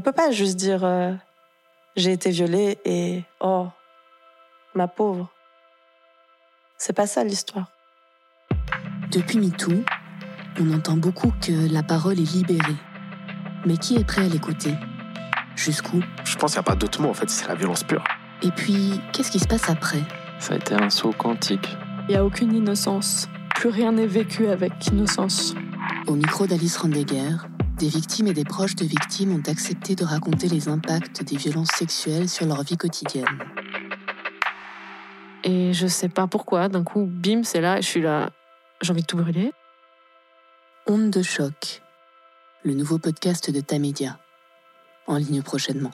On 0.00 0.02
peut 0.02 0.12
pas 0.12 0.30
juste 0.30 0.56
dire 0.56 0.82
euh, 0.82 1.12
j'ai 1.94 2.12
été 2.12 2.30
violée 2.30 2.78
et 2.86 3.22
oh, 3.40 3.66
ma 4.74 4.88
pauvre. 4.88 5.28
C'est 6.78 6.94
pas 6.94 7.06
ça 7.06 7.22
l'histoire. 7.22 7.66
Depuis 9.10 9.36
MeToo, 9.36 9.84
on 10.58 10.72
entend 10.72 10.96
beaucoup 10.96 11.34
que 11.42 11.70
la 11.70 11.82
parole 11.82 12.18
est 12.18 12.32
libérée. 12.32 12.78
Mais 13.66 13.76
qui 13.76 13.96
est 13.96 14.04
prêt 14.04 14.24
à 14.24 14.28
l'écouter? 14.28 14.72
Jusqu'où? 15.54 16.02
Je 16.24 16.34
pense 16.36 16.52
qu'il 16.52 16.62
n'y 16.62 16.66
a 16.66 16.70
pas 16.70 16.76
d'autre 16.76 17.02
mot, 17.02 17.10
en 17.10 17.14
fait, 17.14 17.28
c'est 17.28 17.46
la 17.46 17.54
violence 17.54 17.84
pure. 17.84 18.02
Et 18.40 18.52
puis, 18.52 19.02
qu'est-ce 19.12 19.30
qui 19.30 19.38
se 19.38 19.46
passe 19.46 19.68
après? 19.68 20.00
Ça 20.38 20.54
a 20.54 20.56
été 20.56 20.72
un 20.72 20.88
saut 20.88 21.12
quantique. 21.12 21.76
Il 22.08 22.12
n'y 22.12 22.16
a 22.16 22.24
aucune 22.24 22.54
innocence. 22.54 23.28
Plus 23.54 23.68
rien 23.68 23.92
n'est 23.92 24.06
vécu 24.06 24.46
avec 24.46 24.72
innocence. 24.86 25.54
Au 26.06 26.14
micro 26.14 26.46
d'Alice 26.46 26.78
Randeguer, 26.78 27.36
des 27.80 27.88
victimes 27.88 28.26
et 28.26 28.34
des 28.34 28.44
proches 28.44 28.76
de 28.76 28.84
victimes 28.84 29.34
ont 29.34 29.50
accepté 29.50 29.94
de 29.94 30.04
raconter 30.04 30.48
les 30.48 30.68
impacts 30.68 31.24
des 31.24 31.36
violences 31.38 31.70
sexuelles 31.70 32.28
sur 32.28 32.44
leur 32.44 32.62
vie 32.62 32.76
quotidienne. 32.76 33.38
Et 35.44 35.72
je 35.72 35.86
sais 35.86 36.10
pas 36.10 36.26
pourquoi, 36.26 36.68
d'un 36.68 36.84
coup, 36.84 37.06
bim, 37.06 37.42
c'est 37.42 37.62
là, 37.62 37.80
je 37.80 37.86
suis 37.86 38.02
là, 38.02 38.32
j'ai 38.82 38.92
envie 38.92 39.00
de 39.00 39.06
tout 39.06 39.16
brûler. 39.16 39.52
Onde 40.86 41.08
de 41.08 41.22
choc, 41.22 41.80
le 42.64 42.74
nouveau 42.74 42.98
podcast 42.98 43.50
de 43.50 43.60
Tamedia, 43.62 44.18
en 45.06 45.16
ligne 45.16 45.40
prochainement. 45.40 45.92